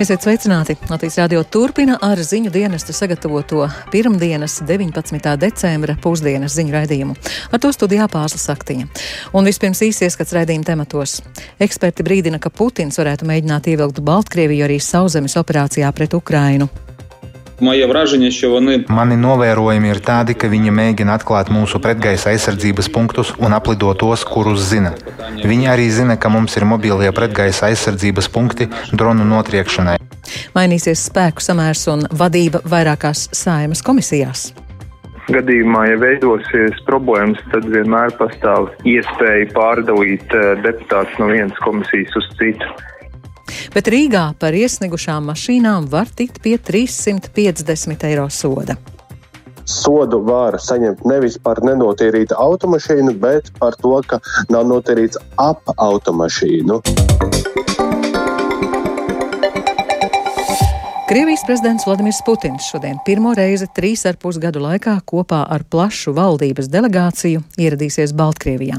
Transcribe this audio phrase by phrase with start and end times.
[0.00, 0.78] Esiet sveicināti!
[0.88, 5.34] Latvijas radio turpina ar ziņu dienesta sagatavoto pirmdienas 19.
[5.36, 7.16] decembra pusdienas ziņu raidījumu.
[7.52, 8.88] Ar to studijā pārslas saktiņa.
[9.36, 11.18] Un vispirms īsi ieskats raidījuma tematos.
[11.60, 16.72] Eksperti brīdina, ka Putins varētu mēģināt ievilkt Baltkrieviju arī sauszemes operācijā pret Ukrainu.
[17.59, 22.89] Моє враження, що вони Mani novērojumi ir tādi, ka viņi mēģina atklāt mūsu pretgaisa aizsardzības
[22.91, 24.91] punktus un aplido tos, kurus zina.
[25.39, 29.95] Viņi arī zina, ka mums ir mobilie pretgaisa aizsardzības punkti dronu notriekšanai.
[30.57, 34.51] Mainīsies spēku samērs un vadība vairākās saimas komisijās.
[35.31, 42.27] Gadījumā, ja veidosies problēmas, tad vienmēr pastāv iespēja pārdalīt eh, deputātus no vienas komisijas uz
[42.37, 42.67] citu.
[43.70, 48.74] Bet Rīgā par iesniegušām mašīnām var tikt pie 350 eiro soda.
[49.70, 54.18] sodu var saņemt nevis par nenotīrītu automašīnu, bet par to, ka
[54.50, 56.80] nav notīrīts ap automašīnu.
[61.10, 66.12] Krievijas prezidents Vladimirs Putins šodien pirmo reizi trīs ar pus gadu laikā kopā ar plašu
[66.14, 68.76] valdības delegāciju ieradīsies Baltkrievijā.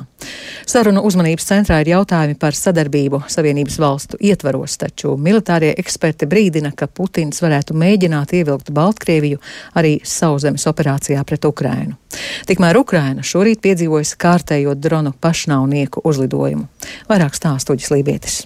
[0.64, 6.88] Sarunu uzmanības centrā ir jautājumi par sadarbību Savienības valstu ietvaros, taču militārie eksperti brīdina, ka
[6.88, 9.42] Putins varētu mēģināt ievilkt Baltkrieviju
[9.76, 12.00] arī sauszemes operācijā pret Ukrainu.
[12.48, 16.64] Tikmēr Ukraina šorīt piedzīvojas kārtējo dronu pašnāvnieku uzlidojumu.
[17.12, 18.40] Vairāk stāstuģis Lībietis.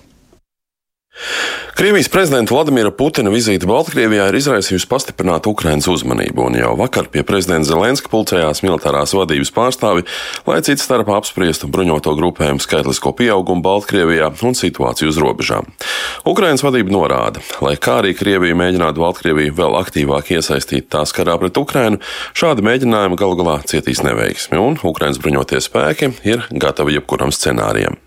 [1.76, 7.20] Krievijas prezidenta Vladimira Putina vizīte Baltkrievijā ir izraisījusi pastiprinātu Ukrainas uzmanību, un jau vakar pie
[7.28, 10.06] prezidenta Zelenska pulcējās militārās vadības pārstāvi,
[10.48, 15.68] lai cits starpā apspriestu bruņoto grupējumu skaitlisko pieaugumu Baltkrievijā un situāciju uz robežām.
[16.24, 21.60] Ukrainas vadība norāda, lai kā arī Krievija mēģinātu Baltkrieviju vēl aktīvāk iesaistīt tās karā pret
[21.60, 22.00] Ukrainu,
[22.40, 28.00] šādi mēģinājumi galu galā cietīs neveiksmi, un Ukrainas bruņotie spēki ir gatavi jebkuram scenārijam.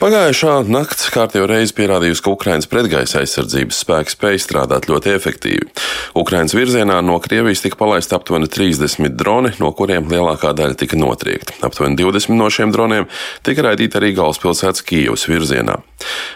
[0.00, 5.68] Pagājušā nakts kārtējo reizi pierādījusi, ka Ukraiņas pretgaisa aizsardzības spēki spēj strādāt ļoti efektīvi.
[6.16, 11.58] Ukraiņas virzienā no Krievijas tika palaista aptuveni 30 droni, no kuriem lielākā daļa tika notriekta.
[11.68, 13.12] Aptuveni 20 no šiem droniem
[13.44, 15.76] tika raidīti arī galvaspilsētas Kijavas virzienā.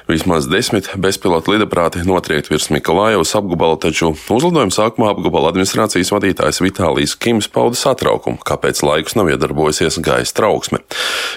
[0.05, 7.17] Vismaz desmit bezpilota lidaprāti notriekt virs Mikolājevas apgabala, taču uzlidojuma sākumā apgabala administrācijas vadītājs Vitālijs
[7.17, 10.83] Kims pauda satraukumu, kāpēc laikus nav iedarbojusies gaisa trauksme.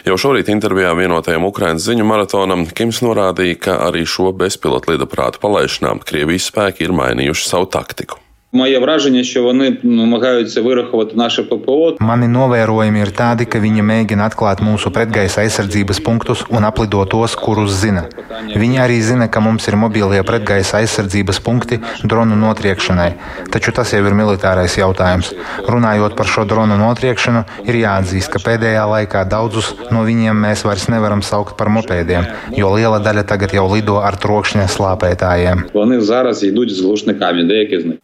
[0.04, 6.04] Jau šorīt intervijā vienotajam Ukraiņas ziņu maratonam Kims norādīja, ka arī šo bezpilota lidaprātu palaišanām
[6.04, 8.20] Krievijas spēki ir mainījuši savu taktiku.
[8.53, 11.97] моє враження, що вони намагаються вирахувати наше ППО.
[12.01, 17.35] Mani novērojumi ir tādi, ka viņi mēģina atklāt mūsu pretgaisa aizsardzības punktus un aplido tos,
[17.45, 18.05] kurus zina.
[18.63, 23.11] Viņi arī zina, ka mums ir mobilie pretgaisa aizsardzības punkti dronu notriekšanai,
[23.53, 25.33] taču tas jau ir militārais jautājums.
[25.73, 30.89] Runājot par šo dronu notriekšanu, ir jāatzīst, ka pēdējā laikā daudzus no viņiem mēs vairs
[30.93, 32.29] nevaram saukt par mopēdiem,
[32.61, 35.67] jo liela daļa tagad jau lido ar trokšņa slāpētājiem.
[35.75, 37.99] Вони зараз йдуть з глушниками, деякі з них.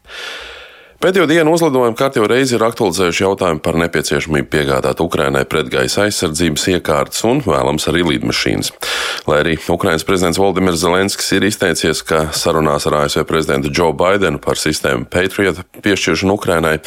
[1.03, 7.25] Pēdējo dienu uzlidojumi kārtībā reizi ir aktualizējuši jautājumu par nepieciešamību piegādāt Ukrainai pretgaisa aizsardzības iekārtas
[7.28, 8.69] un vēlams arī lidmašīnas.
[9.28, 14.40] Lai arī Ukrainas prezidents Valdimirs Zelenskis ir izteicies, ka sarunās ar ASV prezidentu Joe Bidenu
[14.40, 16.78] par sistēmu Patriot piešķiršanu Ukrainai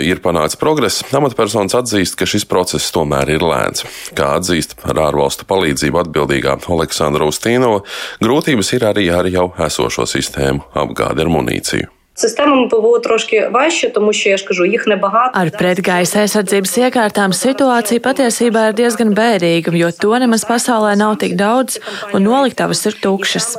[0.00, 3.84] ir panācis progress, amatpersonas atzīst, ka šis process tomēr ir lēns.
[4.16, 7.84] Kā atzīst ar ārvalstu palīdzību atbildīgā Aleksandra Ustīnova,
[8.24, 11.95] grūtības ir arī ar jau esošo sistēmu apgādi ar munīciju.
[12.15, 15.39] Системами ПВО трошки важче, тому що я ж кажу, їх небагато.
[15.39, 21.37] Ar pretgaisa aizsardzības iekārtām situācija patiesībā ir diezgan bērīga, jo to nemaz pasaulē nav tik
[21.39, 21.79] daudz,
[22.13, 23.55] un noliktavas ir tukšas.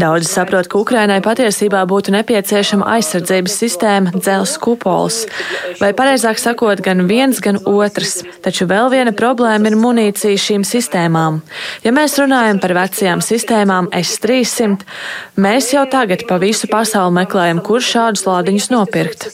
[0.00, 5.26] Daudzi saprot, ka Ukrainai patiesībā būtu nepieciešama aizsardzības sistēma, dzels kupols,
[5.82, 8.24] vai pareizāk sakot, gan viens, gan otrs.
[8.40, 11.42] Taču vēl viena problēma ir munīcija šīm sistēmām.
[11.84, 14.88] Ja mēs runājam par vecajām sistēmām S-300,
[15.36, 19.29] mēs jau tagad pa visu pasauli meklējam, kurš šādus lādiņus nopirkt.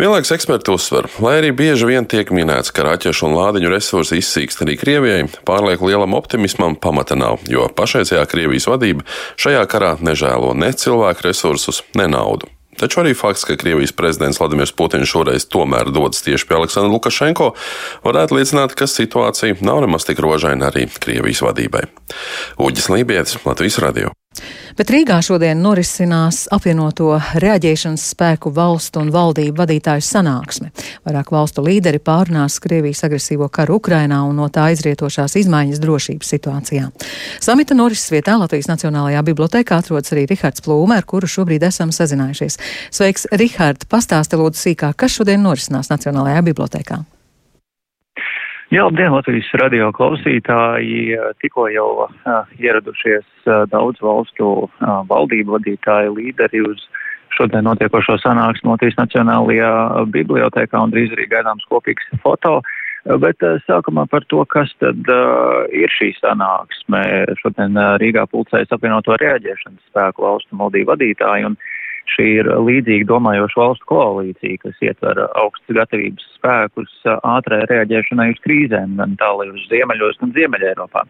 [0.00, 4.62] Vienlaikus eksperti uzsver, lai arī bieži vien tiek minēts, ka raķešu un lādiņu resursi izsīkst
[4.64, 9.04] arī Krievijai, pārlieku lielam optimismam pamata nav, jo pašreizējā Krievijas vadība
[9.36, 12.48] šajā karā nežēlo ne cilvēku resursus, ne naudu.
[12.80, 17.50] Taču arī fakts, ka Krievijas prezidents Vladimirs Putins šoreiz tomēr dodas tieši pie Aleksandra Lukašenko,
[18.06, 21.84] varētu liecināt, ka situācija nav nemaz tik rožaina arī Krievijas vadībai.
[22.56, 24.14] Uģis Lībijams, Latvijas Radio!
[24.78, 30.70] Bet Rīgā šodien norisinās apvienoto reaģēšanas spēku valstu un valdību vadītāju sanāksme.
[31.06, 36.88] Vairāk valstu līderi pārunās Krievijas agresīvo karu Ukrainā un no tā izrietošās izmaiņas drošības situācijā.
[37.42, 42.60] Samita norises vietā Latvijas Nacionālajā bibliotekā atrodas arī Rihards Plūme, ar kuru šobrīd esam sazinājušies.
[42.94, 43.88] Sveiks, Rihard!
[43.90, 47.02] Pastāsti lūdzu sīkāk, kas šodien norisinās Nacionālajā bibliotekā.
[48.70, 51.16] Jā, labdien, Latvijas radio klausītāji.
[51.42, 56.84] Tikko jau uh, ieradušies uh, daudz valstu uh, valdību vadītāji, līderi uz
[57.34, 59.72] šodien notiekošo sanāksmu Latvijas Nacionālajā
[60.14, 62.60] bibliotēkā un drīz arī gaidāms kopīgs foto.
[63.18, 67.02] Bet uh, sākumā par to, kas tad uh, ir šī sanāksme.
[67.42, 71.58] Šodien uh, Rīgā pulcējas apvienoto reaģēšanas spēku valstu valdību vadītāji un
[72.10, 78.96] Šī ir līdzīga domājoša valstu koalīcija, kas ietver augstas gatavības spēkus ātrai reaģēšanai uz krīzēm,
[78.98, 79.14] gan
[79.46, 81.04] uz ziemeļos, gan ziemeļa Eiropā.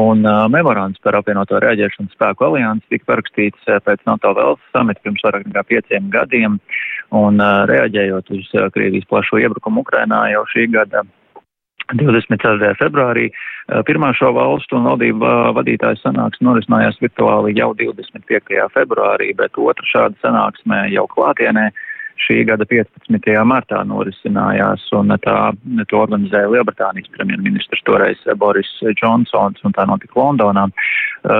[0.00, 5.24] Un uh, memorands par apvienoto reaģēšanas spēku aliansi tika parakstīts pēc NATO valsts samita pirms
[5.26, 6.60] vairāk nekā pieciem gadiem,
[7.10, 11.04] un uh, reaģējot uz Krievijas plašo iebrukumu Ukrainā jau šī gada
[11.98, 12.74] 24.
[12.78, 13.28] februārī
[13.88, 18.66] pirmā šo valstu un valdību vadītāju sanāksme norisinājās virtuāli jau 25.
[18.74, 21.70] februārī, bet otra šāda sanāksme jau klātienē
[22.20, 23.28] šī gada 15.
[23.48, 25.36] martā norisinājās, un tā
[25.88, 30.66] to organizēja Lielbritānijas premjerministrs toreiz Boris Džonsons, un tā notika Londonā.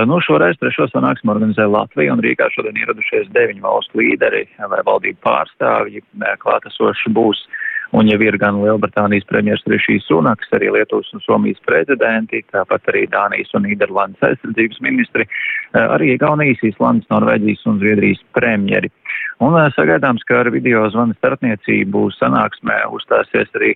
[0.09, 5.21] Nu, šoreiz trešo sanāksmu organizēja Latvija, un Rīgā šodien ieradušies deviņu valstu līderi vai valdību
[5.27, 6.05] pārstāvji.
[6.41, 7.45] Klātesoši būs
[7.91, 13.09] Un jau ir gan Lielbritānijas premjeras Rišīs Sunaks, arī Lietuvas un Somijas prezidenti, tāpat arī
[13.11, 18.93] Dānijas un Nīderlandes aizsardzības ministri, eh, arī Igaunijas, Islandes, Norvēģijas un Zviedrijas premjeri.
[19.43, 23.75] Un eh, sagaidāms, ka ar video zvanu starpniecību sanāksmē uzstāsies arī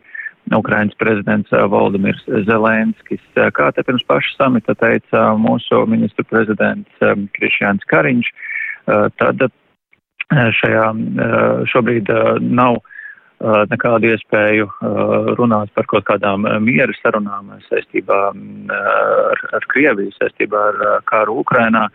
[0.55, 3.27] Ukrainas prezidents eh, Valdemirs Zelenskis.
[3.35, 7.03] Kā te pirms paša samita teica mūsu ministru prezidents
[7.35, 8.31] Krišjāns Kariņš,
[9.19, 9.49] tad
[10.31, 10.89] šajā
[11.73, 12.11] šobrīd
[12.45, 12.85] nav
[13.43, 14.69] nekādu iespēju
[15.39, 21.89] runāt par kaut kādām miera sarunām saistībā ar, ar Krieviju, saistībā ar kāru Ukrainā.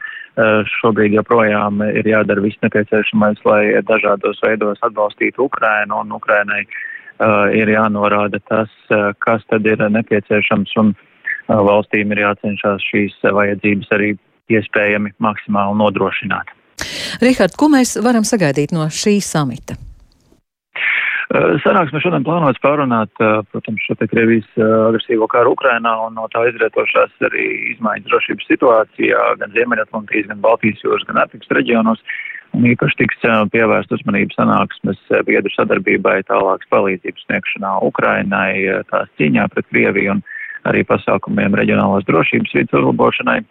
[0.80, 6.64] Šobrīd joprojām ir jādara viss nepieciešamais, lai dažādos veidos atbalstītu Ukrainu un Ukrainai
[7.56, 8.72] ir jānorāda tas,
[9.20, 10.94] kas tad ir nepieciešams un
[11.50, 14.14] valstīm ir jācenšas šīs vajadzības arī
[14.50, 16.56] iespējami maksimāli nodrošināt.
[17.20, 19.89] Rihard, ko mēs varam sagaidīt no šī samita?
[21.30, 26.16] Eh, sanāksme šodien plānots pārunāt, eh, protams, šo te Krievijas eh, agresīvo karu Ukrainā un
[26.18, 27.46] no tā izrietošās arī
[27.76, 32.02] izmaiņas drošības situācijā gan Ziemeļatlantijas, gan Baltijas jūras, gan Arktikas reģionos.
[32.58, 33.22] Un īpaši tiks
[33.54, 34.98] pievērst uzmanību sanāksmes
[35.28, 40.24] biedru sadarbībai tālākas palīdzības sniegšanā Ukrainai, tās cīņā pret Krieviju un
[40.66, 43.44] arī pasākumiem reģionālās drošības vidas uzlabošanai.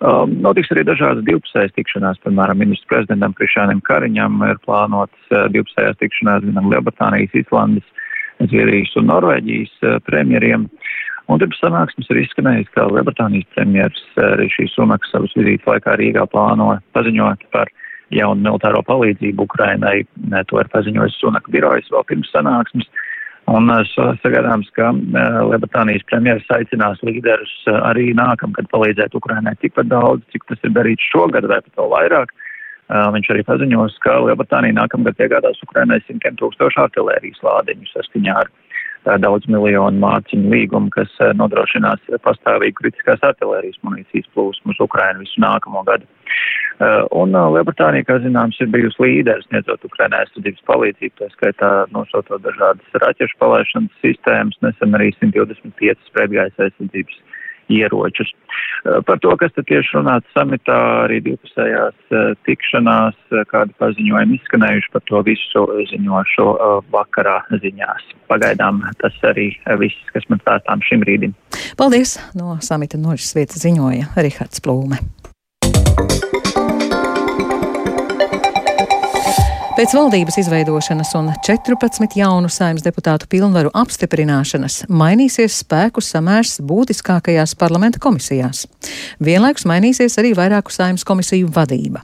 [0.00, 5.98] Um, notiks arī dažādas divpusējas tikšanās, piemēram, ministrs prezidentam Krišānam Kariņam ir plānotas uh, divpusējās
[6.00, 8.06] tikšanās, zinām, Lielbritānijas, Islandes,
[8.40, 10.64] Zviedrijas un Norvēģijas uh, premjeriem.
[11.28, 15.98] Un pirms sanāksmes ir izskanējis, ka Lielbritānijas premjeras uh, arī šīs Sunaks savas vizītes laikā
[16.00, 17.68] Rīgā plāno paziņot par
[18.16, 19.98] jaunu militāro palīdzību Ukrainai.
[20.48, 22.88] To ir paziņojis Sunaka birojas vēl pirms sanāksmes.
[23.50, 23.66] Un
[24.22, 30.74] sagaidāms, ka Lielbritānijas premjeras aicinās līderus arī nākamgad palīdzēt Ukrainai tikpat daudz, cik tas ir
[30.76, 32.34] darīts šogad vai pat vēl vairāk.
[33.16, 38.50] Viņš arī paziņos, ka Lielbritānija nākamgad iegādās Ukrainai simtiem tūkstošu artilērijas lādiņu saskaņā ar
[39.22, 45.84] daudz miljonu mārciņu līgumu, kas nodrošinās pastāvīgu kritiskās artilērijas munīcijas plūsmu uz Ukrainu visu nākamo
[45.88, 46.08] gadu.
[46.80, 52.40] Uh, un Lielbritānija, kā zināms, ir bijusi līderis sniedzot Ukrainai aizsardzības palīdzību, tā skaitā nosaucot
[52.46, 57.18] dažādas raķešu palaišanas sistēmas, nesen arī 125 pretgaisa aizsardzības
[57.70, 58.32] ieročus.
[58.34, 62.14] Uh, par to, kas tad tieši runāts samitā, arī divpusējās
[62.46, 63.18] tikšanās,
[63.50, 66.46] kādi paziņojumi izskanējuši par to visu ziņošu
[66.94, 68.08] vakarā ziņās.
[68.30, 69.50] Pagaidām tas arī
[69.82, 71.36] viss, kas man stāstām šim rīdim.
[71.80, 72.18] Paldies!
[72.38, 75.00] No samita nožas vietas ziņoja Rihards Plūme.
[79.80, 87.96] Pēc valdības izveidošanas un 14 jaunu saimnes deputātu pilnvaru apstiprināšanas mainīsies spēku samērs būtiskākajās parlamenta
[88.04, 88.66] komisijās.
[89.24, 92.02] Vienlaikus mainīsies arī vairāku saimnes komisiju vadība.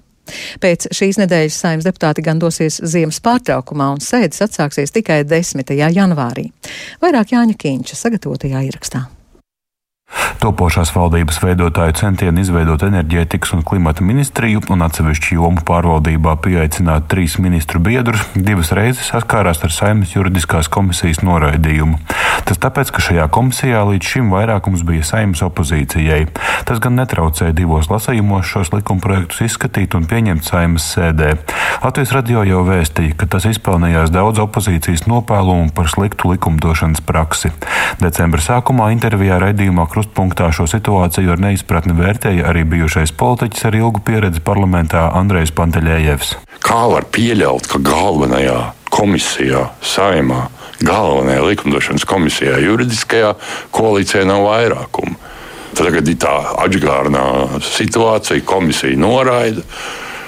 [0.64, 5.76] Pēc šīs nedēļas saimnes deputāti gan dosies ziemas pārtraukumā un sēdes atsāksies tikai 10.
[5.76, 6.46] janvārī.
[7.04, 9.04] Vairāk Jāņa Kīņša sagatavotajā ierakstā.
[10.46, 17.34] Topošās valdības veidotāju centieni izveidot enerģētikas un klimata ministriju un atsevišķu jomu pārvaldībā pieaicināt trīs
[17.42, 21.98] ministru biedrus divas reizes saskārās ar saimnes juridiskās komisijas noraidījumu.
[22.46, 26.28] Tas tāpēc, ka šajā komisijā līdz šim vairākums bija saimnes opozīcijai.
[26.68, 31.32] Tas gan netraucēja divos lasījumos šos likumprojektus izskatīt un pieņemt saimnes sēdē.
[31.82, 37.50] Latvijas radio jau vēstīja, ka tas izpelnījās daudz opozīcijas nopēlumu par sliktu likumdošanas praksi.
[37.98, 44.06] Decembra sākumā intervijā raidījumā krustpunktā šo situāciju ar neizpratni vērtēja arī bijušais politiķis ar ilgu
[44.06, 46.36] pieredzi parlamentā Andrejs Panteļējevs.
[46.62, 48.60] Kā var pieļaut, ka galvenajā
[48.96, 50.46] komisijā, saimā,
[50.84, 53.34] galvenajā likumdošanas komisijā, juridiskajā
[53.74, 55.16] koalīcijā nav vairākuma.
[55.76, 59.64] Tagad ir tā atgādnā situācija, komisija noraida.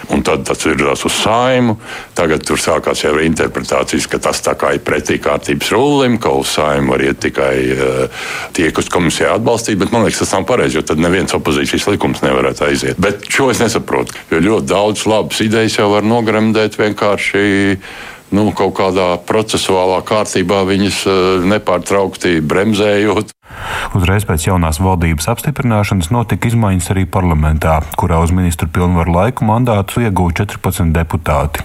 [0.08, 1.74] Un tad tas virzās uz saimu.
[2.16, 6.54] Tagad tur sākās jau interpretācijas, ka tas tā kā ir pretī kārtības rulim, ka uz
[6.56, 8.22] saimu var iet tikai uh,
[8.56, 9.82] tie, kas komisijā atbalstīja.
[9.82, 13.00] Bet man liekas, tas nav pareizi, jo tad neviens opozīcijas likums nevarētu aiziet.
[13.04, 17.44] Bet šo es nesaprotu, jo ļoti daudz labas idejas jau var nogremdēt vienkārši
[18.34, 21.18] nu, kaut kādā procesuālā kārtībā viņas uh,
[21.48, 23.34] nepārtraukti bremzējot.
[23.96, 30.04] Uzreiz pēc jaunās valdības apstiprināšanas notika izmaiņas arī parlamentā, kurā uz ministru pilnvaru laiku mandātu
[30.04, 31.64] ieguva 14 deputāti.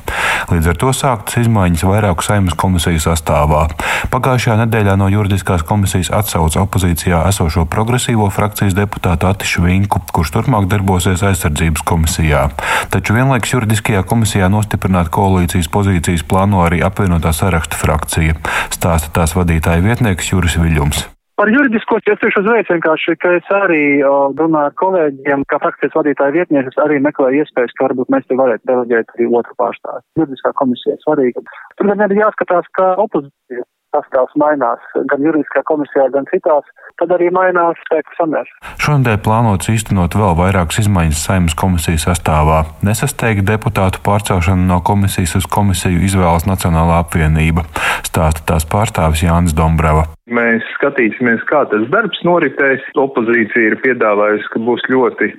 [0.51, 3.65] Līdz ar to sāktas izmaiņas vairāku saimnes komisiju sastāvā.
[4.13, 10.67] Pagājušajā nedēļā no juridiskās komisijas atsauca opozīcijā esošo progresīvo frakcijas deputātu Atišu Vinku, kurš turpmāk
[10.71, 12.45] darbosies aizsardzības komisijā.
[12.93, 18.39] Taču vienlaikus juridiskajā komisijā nostiprināt koalīcijas pozīcijas plāno arī apvienotā saraksta frakcija,
[18.73, 21.12] stāsta tās vadītāja vietnieks Juris Viļums.
[21.33, 26.35] Par juridisko es teikšu uzreiz vienkārši, ka es arī runāju ar kolēģiem, kā frakcijas vadītāja
[26.35, 30.03] vietnieces, arī meklēju iespējas, ka varbūt mēs te varētu deleģēt arī otru pārstāvu.
[30.21, 31.41] Juridiskā komisija ir svarīga.
[31.79, 34.81] Tur gan arī jāskatās, kā opozīcija sastāvs mainās
[35.11, 36.67] gan juridiskajā komisijā, gan citās,
[37.01, 38.51] tad arī mainās spēku samērs.
[38.83, 42.63] Šonadēļ plānots īstenot vēl vairākas izmaiņas saimnes komisijas sastāvā.
[42.85, 47.65] Nesasteigta deputātu pārcelšana no komisijas uz komisiju izvēlas Nacionālā apvienība,
[48.07, 50.09] stāsta tās pārstāvis Jānis Dombrava.
[50.33, 52.85] Mēs skatīsimies, kā tas darbs noritēs.
[52.99, 55.33] Opozīcija ir piedāvājusi, ka būs ļoti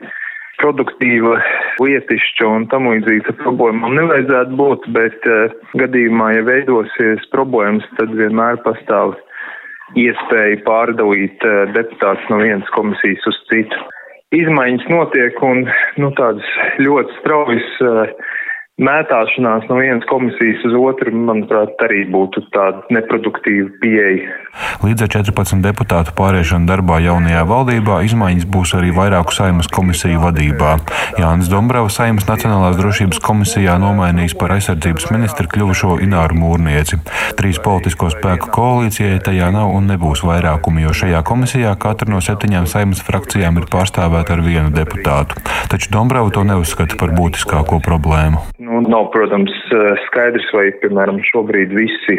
[0.61, 1.39] produktīva,
[1.83, 8.61] lietišķa un tam līdzīga problēmām nevajadzētu būt, bet uh, gadījumā, ja veidosies problēmas, tad vienmēr
[8.67, 9.17] pastāv
[10.01, 13.83] iespēja pārdalīt uh, deputātus no vienas komisijas uz citu.
[14.35, 15.67] Izmaiņas notiek un
[16.01, 16.47] nu, tādas
[16.83, 18.33] ļoti straujas uh,
[18.83, 24.33] mētāšanās no vienas komisijas uz otru, manuprāt, arī būtu tāda neproduktīva pieeja.
[24.83, 30.75] Līdz ar 14 deputātu pāriešanu darbā jaunajā valdībā izmaiņas būs arī vairāku saimas komisiju vadībā.
[31.23, 36.99] Jānis Dombrava saimas Nacionālās drošības komisijā nomainījis par aizsardzības ministru kļuvušo Ināru Mūrnieci.
[37.39, 42.67] Trīs politisko spēku koalīcijai tajā nav un nebūs vairākumi, jo šajā komisijā katra no septiņām
[42.71, 45.39] saimas frakcijām ir pārstāvēta ar vienu deputātu.
[45.71, 48.43] Taču Dombrava to neuzskata par būtiskāko problēmu.
[48.65, 49.53] Nu, nav, protams,
[50.07, 52.17] skaidrs, vai, piemēram, šobrīd visi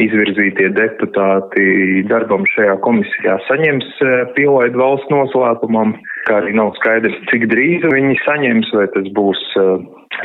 [0.00, 3.90] izvirzītie deputāti darbam šajā komisijā saņems
[4.36, 5.94] pielaidu valsts noslēpumam,
[6.28, 9.42] kā arī nav skaidrs, cik drīz viņi saņems, vai tas būs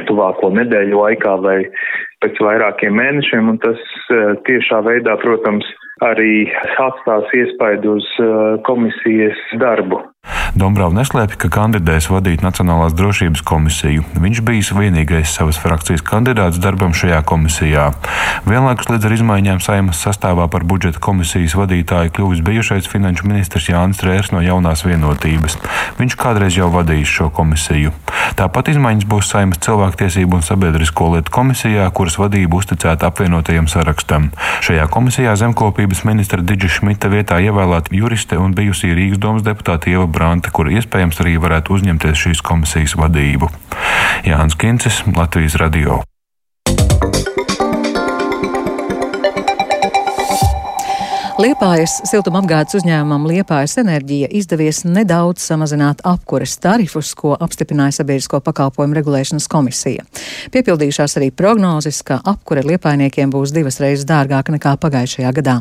[0.09, 1.57] tuvāko nedēļu laikā vai
[2.23, 3.81] pēc vairākiem mēnešiem, un tas
[4.49, 5.65] tiešā veidā, protams,
[6.05, 6.49] arī
[6.81, 8.09] atstās iespaidu uz
[8.67, 10.01] komisijas darbu.
[10.57, 14.05] Dombrava neslēpj, ka kandidēs vadīt Nacionālās drošības komisiju.
[14.19, 17.89] Viņš bijis vienīgais savas frakcijas kandidāts darbam šajā komisijā.
[18.49, 24.01] Vienlaikus līdz ar izmaiņām saimas sastāvā par budžeta komisijas vadītāju kļuvis bijušais finanšu ministrs Jānis
[24.05, 25.59] Rērs no jaunās vienotības.
[25.99, 27.93] Viņš kādreiz jau vadījis šo komisiju.
[28.39, 34.29] Tāpat izmaiņas būs saimas cilvēktiesību un sabiedrisko lietu komisijā, kuras vadība uzticēta apvienotajam sarakstam.
[34.65, 40.07] Šajā komisijā zemkopības ministra Digita Šmita vietā ievēlēta juriste un bijusī Rīgas domas deputāte Ieva
[40.19, 43.47] Branta, kur iespējams arī varētu uzņemties šīs komisijas vadību.
[44.27, 46.01] Jānis Kincis, Latvijas Radio.
[51.39, 59.47] Liepājas siltumapgādes uzņēmumam Liepājas enerģija izdevies nedaudz samazināt apkures tarifus, ko apstiprināja Sabiedrisko pakalpojumu regulēšanas
[59.47, 60.03] komisija.
[60.51, 65.55] Piepildījušās arī prognozes, ka apkure liepainiekiem būs divas reizes dārgāka nekā pagājušajā gadā.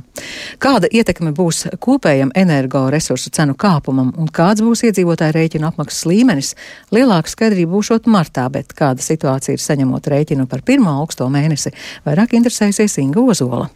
[0.59, 6.57] Kāda ietekme būs kopējam energoresursu cenu kāpumam un kāds būs iedzīvotāju rēķinu apmaksas līmenis,
[6.91, 11.71] lielāka skaidrība būšot martā, bet kāda situācija ir saņemot rēķinu par pirmo augsto mēnesi,
[12.03, 13.69] vairāk interesēsies Inga Ozola.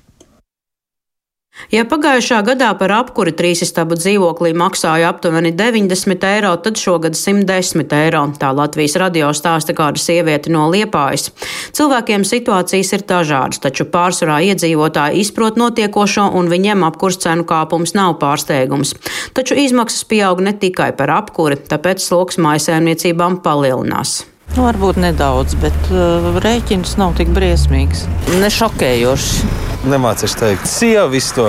[1.72, 8.22] Ja pagājušā gadā par apkuri trīsistabu dzīvoklī maksāja aptuveni 90 eiro, tad šogad 110 eiro.
[8.40, 11.30] Tā Latvijas radio stāsta kāda sieviete no Liepājas.
[11.76, 18.18] Cilvēkiem situācijas ir dažādas, taču pārsvarā iedzīvotāji izprot notiekošo un viņiem apkurs cenu kāpums nav
[18.20, 18.96] pārsteigums.
[19.36, 24.22] Taču izmaksas pieaug ne tikai par apkuri, tāpēc sloks mājasēmniecībām palielinās.
[24.52, 28.04] Nu, varbūt nedaudz, bet uh, rēķins nav tik briesmīgs.
[28.42, 29.48] Nešokējoši.
[29.88, 31.46] Nemācīšu teikt, sieva visu to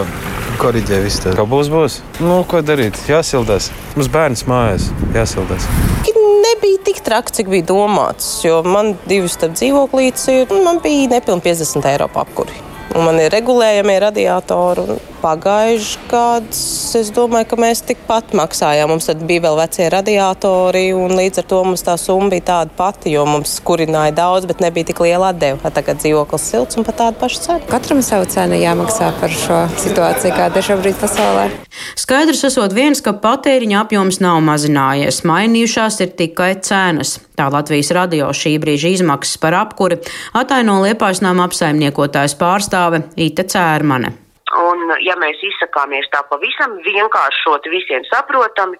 [0.62, 1.02] korģē.
[1.04, 1.34] Visu to.
[1.36, 2.00] Kā būs, būs.
[2.24, 2.96] Nu, ko darīt?
[3.12, 3.74] Jāsildās.
[3.98, 5.68] Mums bērns mājās jāsildās.
[6.44, 8.38] Nebija tik traki, cik bija domāts.
[8.46, 10.54] Jo man divi starp dzīvoklītes ir.
[10.64, 12.56] Man bija nepilnīgi 50 eiro apkuri.
[12.94, 15.00] Un man ir regulējamie radiatori.
[15.24, 16.60] Pagājuši gads
[17.00, 18.92] es domāju, ka mēs tikpat maksājām.
[18.92, 22.76] Mums tad bija vēl vecie radiatori, un līdz ar to mums tā summa bija tāda
[22.78, 25.72] pati, jo mums kurināja daudz, bet nebija tik liela atdeva.
[25.74, 27.66] Tagad dzīvoklis silts un pat tāda paša cena.
[27.72, 31.50] Katram savu cenu jāmaksā par šo situāciju, kāda ir šobrīd pasaulē.
[31.98, 35.24] Skaidrs esot viens, ka patēriņa apjoms nav mazinājies.
[35.26, 37.18] Mainījušās ir tikai cenas.
[37.34, 39.98] Tā Latvijas radio šī brīža izmaksas par apkuri
[40.38, 44.12] ataino Liepājas nama apsaimniekotājs pārstāve Ita Cērmane.
[44.54, 48.78] Un, ja mēs izsakāmies tā pavisam vienkāršot, visiem saprotami,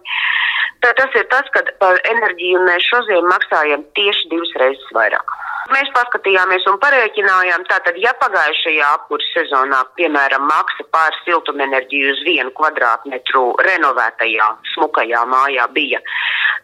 [0.86, 5.34] tad tas ir tas, ka par enerģiju mēs šodien maksājam tieši divas reizes vairāk.
[5.72, 12.52] Mēs paskatījāmies un parēķinājām, tātad, ja pagājušajā apkurss sezonā, piemēram, maksa pār siltumenerģiju uz vienu
[12.58, 16.04] kvadrātmetru renovētajā, smukajā mājā bija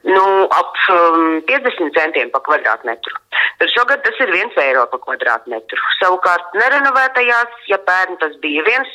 [0.07, 0.25] nu,
[0.55, 3.15] ap um, 50 centiem pa kvadrātmetru,
[3.59, 5.83] tad šogad tas ir 1 eiro pa kvadrātmetru.
[5.99, 8.89] Savukārt nerenovētajās, ja pērn tas bija 1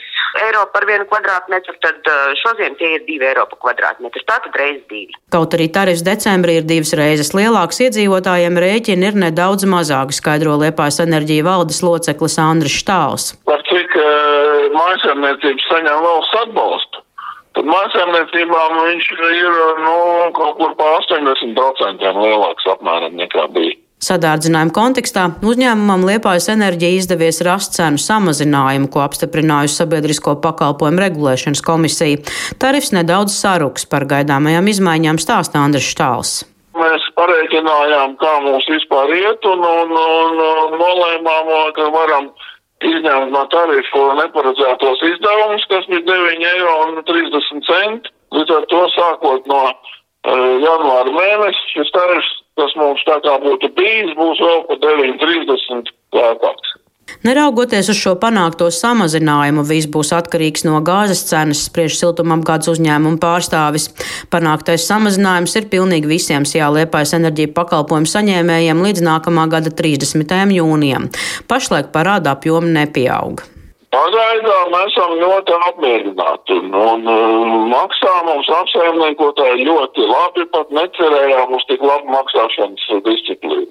[0.45, 4.25] eiro par vienu kvadrātmetru, tad uh, šodien tie ir 2 eiro pa kvadrātmetru.
[4.29, 5.15] Tātad reizes divi.
[5.35, 11.03] Kaut arī tarifs decembrī ir divas reizes lielāks, iedzīvotājiem rēķini ir nedaudz mazāki, skaidro Liepājas
[11.05, 13.33] enerģija valdes loceklis Andris Štāls.
[13.49, 17.05] Par cik uh, mājasēmniecības saņem valsts atbalstu?
[17.55, 19.97] Tad mājasēmniecībām viņš ir nu,
[20.35, 23.77] kaut kur pa 80% lielāks apmēram nekā bija.
[24.05, 32.21] Sadārdzinājuma kontekstā uzņēmumam Liepājas enerģija izdevies rast cenu samazinājumu, ko apstiprinājusi Sabiedrisko pakalpojumu regulēšanas komisija.
[32.61, 36.35] Tarifs nedaudz saruks par gaidāmajām izmaiņām stāsta Andris Štāls.
[36.77, 42.29] Mēs pareiķinājām, kā mums vispār iet, un, un, un, un nolēmām, ka varam
[42.85, 48.17] izņemt no tarifu neparedzētos izdevumus, kas bija 9 eiro un 30 centi.
[48.35, 53.71] Līdz ar to sākot no uh, janvāra mēneša šis tarifs kas mums tā kā būtu
[53.77, 56.75] bijis, būs vēl pa 9,30 lētāks.
[57.25, 63.91] Neraugoties uz šo panākto samazinājumu, viss būs atkarīgs no gāzes cenas, spriež siltumapgādes uzņēmuma pārstāvis.
[64.33, 70.37] Panāktais samazinājums ir pilnīgi visiem jāliepais enerģija pakalpojumu saņēmējiem līdz nākamā gada 30.
[70.59, 71.11] jūnijam.
[71.49, 73.54] Pašlaik parāda apjomi nepieauga.
[73.95, 81.66] Pagaidām esam ļoti apmierināti un, un, un maksā mums apsaimniekotāji ļoti labi, pat necerējām uz
[81.68, 83.68] tik labu maksāšanas disciplīnu.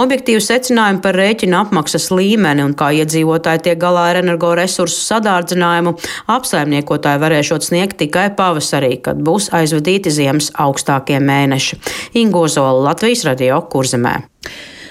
[0.00, 5.94] Objektīvu secinājumu par rēķina apmaksas līmeni un kā iedzīvotāji tiek galā ar energoresursu sadārdzinājumu
[6.38, 11.82] apsaimniekotāji varēšot sniegt tikai pavasarī, kad būs aizvadīti ziemas augstākie mēneši.
[12.24, 14.16] Ingozola Latvijas radio kurzemē.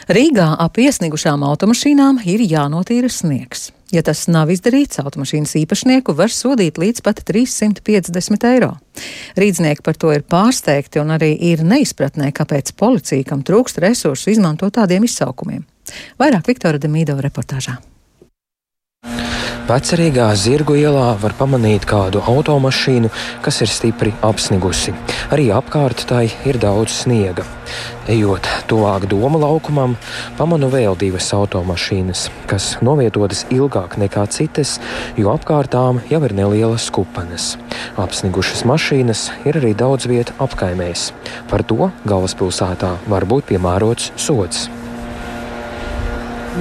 [0.08, 3.74] Rīgā ap iesniegušām automašīnām ir jānotīra sniegs.
[3.92, 8.70] Ja tas nav izdarīts, automašīnas īpašnieku var sodīt līdz pat 350 eiro.
[9.36, 14.72] Rīdznieki par to ir pārsteigti un arī ir neizpratnē, kāpēc policija, kam trūkst resursu, izmanto
[14.72, 15.68] tādiem izsaukumiem.
[16.24, 17.76] Vairāk Viktora Demīdova reportāžā.
[19.68, 23.10] Vecerīgā zirgu ielā var pamanīt kādu automašīnu,
[23.44, 24.94] kas ir stipri apsnigusi.
[25.36, 27.44] Arī apkārt tai ir daudz sniega.
[28.08, 29.98] Ejot tuvāk doma laukumam,
[30.40, 34.78] pamanu vēl divas automašīnas, kas novietotas ilgāk nekā citas,
[35.20, 37.58] jo apkārtām jau ir nelielas kupanas.
[38.00, 41.12] Apsnigušas mašīnas ir arī daudz vietu apkaimēs.
[41.52, 44.70] Par to galvaspilsētā var būt piemērots sots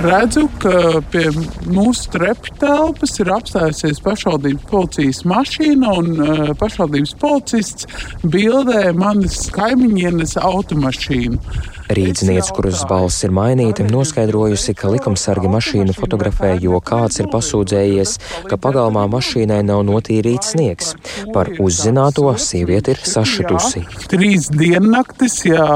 [0.05, 1.25] redzu, ka pie
[1.71, 7.89] mūsu trepu telpas ir apstājusies pašvaldības policijas mašīna, un uh, pašvaldības policists
[8.25, 11.41] bildē manas kaimiņienes automašīnu.
[11.87, 18.15] Rīdzniece, kuras balss ir mainīta, noskaidrojusi, ka likumsargi mašīnu fotografē, jo kāds ir pasūdzējies,
[18.51, 20.95] ka pagalmā mašīnai nav notīrīts sniegs.
[21.35, 23.85] Par uzzināto sieviete ir sašutusi.
[24.11, 25.69] Trīs diennaktis, jā,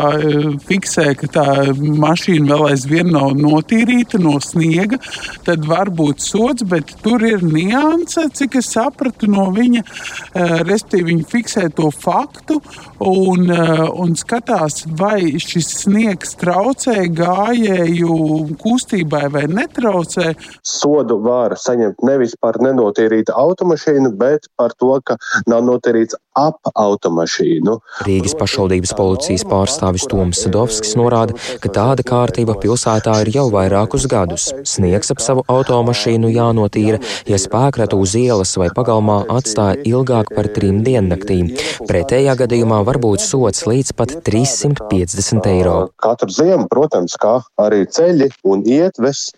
[0.67, 1.47] fiksē, ka tā
[1.79, 4.99] mašīna vēl aizvien nav notīrīta no sniega,
[5.47, 11.13] tad var būt sots, bet tur ir nianse, cik es sapratu no viņa, eh, respektīvi
[11.13, 12.59] viņa fiksē to faktu
[12.99, 18.15] un, eh, un skatās, vai šis sniegs sniegs traucē gājēju
[18.61, 20.33] kustībai vai netraucē.
[20.65, 25.19] Sodu var saņemt nevis par nenotīrītu automašīnu, bet par to, ka
[25.51, 27.75] nav notīrīts ap automašīnu.
[28.07, 34.49] Rīgas pašvaldības policijas pārstāvis Toms Sadovskis norāda, ka tāda kārtība pilsētā ir jau vairākus gadus.
[34.65, 40.81] Sniegs ap savu automašīnu jānotīra, ja spēkratu uz ielas vai pagalmā atstāja ilgāk par trim
[40.87, 41.53] diennaktīm.
[41.91, 45.90] Pretējā gadījumā var būt sots līdz pat 350 eiro.
[46.01, 49.29] Katru ziemu, protams, kā arī ceļi un ietves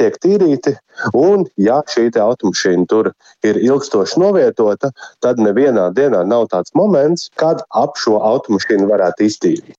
[0.00, 0.74] tiek tīrīti.
[1.16, 3.12] Un, ja šī automašīna tur
[3.46, 4.92] ir ilgstoši novietota,
[5.24, 9.78] tad nevienā dienā nav tāds moments, kad ap šo automašīnu varētu iztīrīt.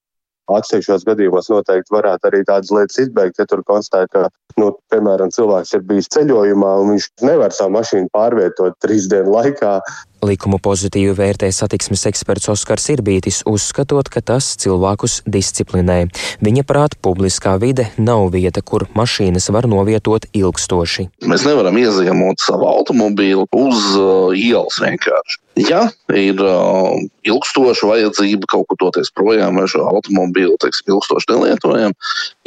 [0.52, 4.24] Atsevišķos gadījumos noteikti varētu arī tādas lietas izbeigt, ja tur konstatē, ka,
[4.60, 9.78] nu, piemēram, cilvēks ir bijis ceļojumā un viņš nevar savu mašīnu pārvietot trīs dienu laikā.
[10.24, 15.98] Likumu pozitīvi vērtē satiksmes eksperts Oskars Irbītis, uzskatot, ka tas cilvēkus disciplinē.
[16.44, 21.10] Viņa prāt, publiskā vide nav vieta, kur mašīnas var novietot ilgstoši.
[21.28, 25.40] Mēs nevaram iezīmot savu automobīlu uz uh, ielas vienkārši.
[25.68, 25.84] Ja
[26.16, 26.96] ir uh,
[27.28, 31.94] ilgstoša vajadzība kaut kur doties projām, vai šo automobīlu teiksim, ilgstoši nelietojam,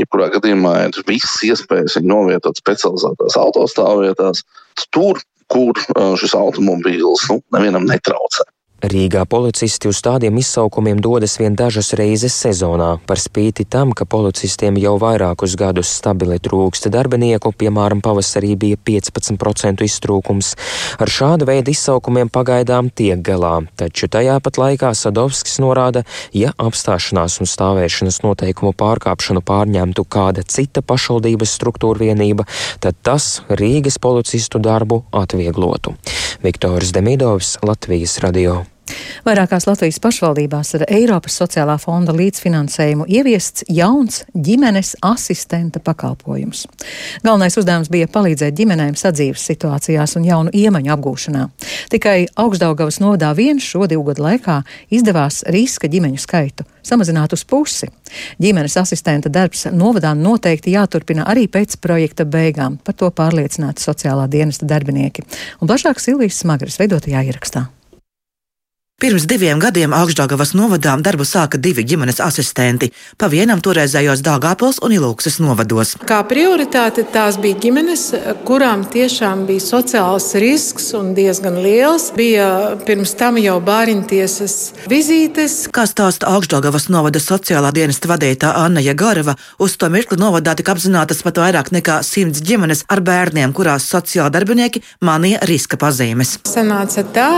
[0.01, 4.47] jebkurā gadījumā ir visas iespējas viņu novietot specializētās autostāvvietās,
[4.91, 5.21] tur,
[5.53, 8.47] kur uh, šis automobīls nu, nevienam netraucē.
[8.85, 14.77] Rīgā policisti uz tādiem izsaukumiem dodas vien dažas reizes sezonā, par spīti tam, ka policistiem
[14.77, 20.53] jau vairākus gadus stabili trūksta darbinieku, piemēram, pavasarī bija 15% iztrūkums.
[21.01, 26.05] Ar šādu veidu izsaukumiem pagaidām tiek galā, taču tajā pat laikā Sadovskis norāda,
[26.37, 32.45] ja apstāšanās un stāvēšanas noteikumu pārkāpšanu pārņemtu kāda cita pašvaldības struktūra vienība,
[32.85, 35.97] tad tas Rīgas policistu darbu atvieglotu.
[36.45, 38.67] Viktors Demidovs, Latvijas radio.
[39.27, 46.67] Vairākās Latvijas pašvaldībās ar Eiropas sociālā fonda līdzfinansējumu ieviests jauns ģimenes asistenta pakalpojums.
[47.27, 51.49] Galvenais uzdevums bija palīdzēt ģimenēm sadzīves situācijās un jaunu iemaņu apgūšanā.
[51.91, 54.63] Tikai augstdaugavas nodā vien šo divu gadu laikā
[54.95, 57.89] izdevās riska ģimeņu skaitu samazināt uz pusi.
[58.43, 64.69] Ģimenes asistenta darbs novadā noteikti jāturpina arī pēc projekta beigām, par to pārliecināti sociālā dienesta
[64.69, 65.27] darbinieki.
[65.61, 67.67] Un plašāk Silvijas Smagras veidotajā ierakstā.
[68.97, 72.87] Pirms diviem gadiem Augstdāgavas novadā darbu sāka divi ģimenes asistenti,
[73.21, 75.91] pa vienam toreizējos Dāngāpils un Ilūksas novados.
[76.09, 78.05] Kā prioritāte tās bija ģimenes,
[78.49, 82.07] kurām tiešām bija sociāls risks un diezgan liels.
[82.17, 82.47] Bija
[82.89, 84.55] pirms tam jau bāriņtiesas
[84.89, 85.59] vizītes.
[85.77, 91.21] Kā stāsta Augstdāgavas novada sociālā dienesta vadītā Anna Jagareva, uz to mirkli novadā tika apzinātas
[91.21, 96.39] pat vairāk nekā simts ģimenes ar bērniem, kurās sociāla darbinieki manīja riska pazīmes.
[96.49, 97.31] Sanāca tā,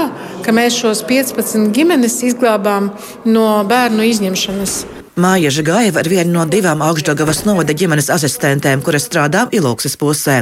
[0.46, 2.90] ka mēs šos 15 15 ģimenes izglābām
[3.24, 4.74] no bērnu izņemšanas.
[5.18, 10.36] Māja Žagājeva ir viena no divām augšdagavas novada ģimenes asistentēm, kuras strādā Ilūksas pusē.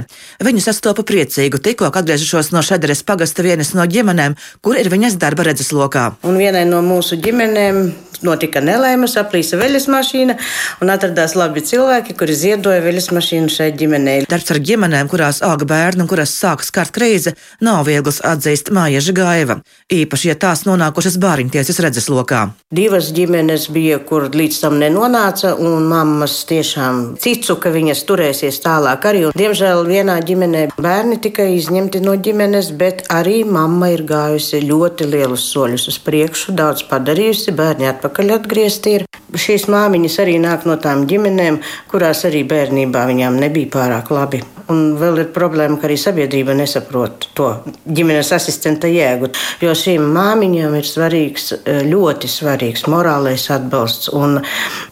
[0.45, 5.49] Viņu sastopa priecīgu, tikko atgriežušos no Šederes pagasta vienas no ģimenēm, kur ir viņas darba
[5.49, 6.11] redzeslokā.
[6.29, 7.81] Un vienai no mūsu ģimenēm
[8.25, 10.37] notika nelaimes, aplīsa veļas mašīna
[10.85, 14.19] un atradās labi cilvēki, kuri ziedoja veļas mašīnu šai ģimenei.
[14.31, 17.35] Darbs ar ģimenēm, kurās auga bērni un kuras sāk skart krīze,
[17.65, 19.59] nav viegls atzīst Māja Žagājeva,
[19.93, 22.47] īpaši, ja tās nonākušas bāriņtiesas redzeslokā.
[22.75, 29.05] Divas ģimenes bija, kur līdz tam nenonāca, un mammas tiešām citu, ka viņas turēsies tālāk
[29.07, 29.21] arī.
[29.29, 35.07] Un, diemžēl vienā ģimenē bērni tikai izņemti no ģimenes, bet arī mamma ir gājusi ļoti
[35.13, 39.07] lielus soļus uz priekšu, daudz padarījusi, bērni atpakaļ atgriezti ir.
[39.37, 41.61] Šīs māmiņas arī nāk no tām ģimenēm,
[41.93, 44.43] kurās arī bērnībā viņām nebija pārāk labi.
[44.73, 47.51] Un vēl ir problēma, ka arī sabiedrība nesaprot to
[47.87, 49.31] ģimenes asistenta jēgu.
[49.63, 51.53] Jo šīm māmiņām ir svarīgs,
[51.87, 54.41] ļoti svarīgs morālais atbalsts un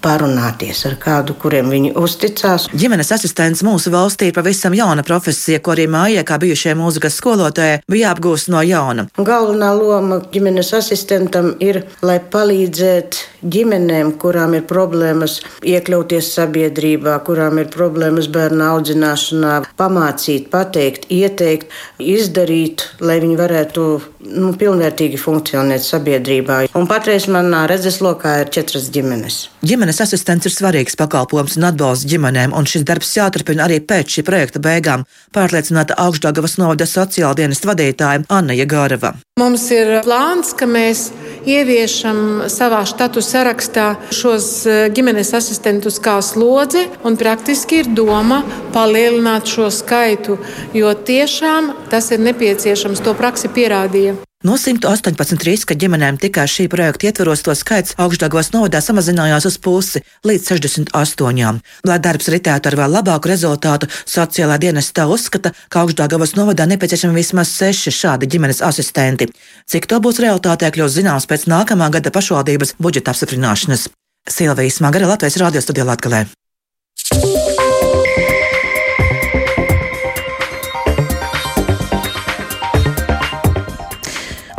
[0.04, 2.68] parunāties ar kādu, kuriem viņi uzticās.
[2.70, 7.82] Ģimenes asistents mūsu valstī ir pavisam jauna profesija, ko arī mājā, kā bijušie mūzikas skolotāji,
[7.90, 9.08] bija jāapgūst no jauna.
[9.18, 17.68] Galvenā loma ģimenes asistentam ir, lai palīdzētu ģimenēm, kurām ir problēmas iekļauties sabiedrībā, kurām ir
[17.74, 23.86] problēmas bērnu audzināšanā, pamācīt, pateikt, ieteikt, izdarīt, lai viņi varētu
[24.24, 26.60] nu, pilnvērtīgi funkcionēt sabiedrībā.
[26.78, 29.40] Un patreiz manā redzeslokā ir četras ģimenes.
[29.64, 34.26] Ģimenes asistents ir svarīgs pakalpojums un atbalsts ģimenēm, un šis darbs jāturpina arī pēc šī
[34.26, 39.14] projekta beigām, pārliecināta Augstdagavas novada sociāla dienesta vadītāja Anna Jagārava.
[39.40, 41.08] Mums ir plāns, ka mēs
[41.42, 48.42] ieviešam savā štatu sarakstā šos eh, ģimenes asistentus kā slodzi, un praktiski ir doma
[48.74, 50.38] palielināt šo skaitu,
[50.76, 53.02] jo tiešām tas ir nepieciešams.
[53.04, 54.13] To praksi pierādīja.
[54.44, 60.02] No 118 riska ģimenēm tikai šī projekta ietveros to skaits augstdagos novadā samazinājās uz pusi
[60.28, 61.62] līdz 68.
[61.88, 67.56] Lai darbs ritētu ar vēl labāku rezultātu, sociālā dienesta uzskata, ka augstdagos novadā nepieciešami vismaz
[67.56, 69.30] seši šādi ģimenes asistenti.
[69.64, 73.88] Cik to būs realitātē, kļūs zināms pēc nākamā gada pašvaldības budžeta apstiprināšanas.
[74.28, 76.26] Silvijas Magara Latvijas radio studijā Latgalē.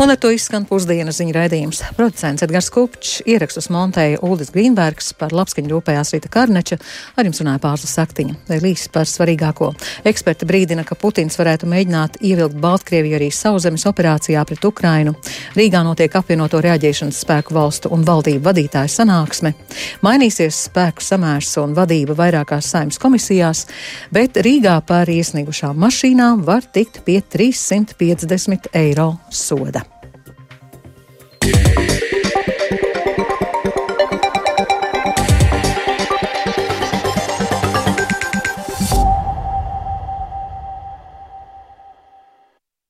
[0.06, 1.80] Un ar to izskan pusdienas ziņu raidījums.
[1.98, 6.78] Producents Edgars Kupčs, ierakstus montēja Uldis Grīnbergs, par labskaņu rūpējās Rīta Karneča,
[7.18, 8.36] ar jums runāja Pārslas Saktiņa.
[8.46, 9.72] Vēl īsi par svarīgāko.
[10.06, 15.16] Eksperti brīdina, ka Putins varētu mēģināt ievilkt Baltkrieviju arī sauszemes operācijā pret Ukrainu.
[15.58, 19.56] Rīgā notiek apvienoto reaģēšanas spēku valstu un valdību vadītāju sanāksme.
[20.06, 23.66] Mainīsies spēku samērs un vadība vairākās saimnes komisijās,
[24.14, 29.88] bet Rīgā par iesniegušām mašīnām var tikt pie 350 eiro soda.
[31.46, 32.05] yeah.